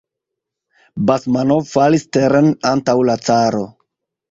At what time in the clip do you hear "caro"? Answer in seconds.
3.31-3.65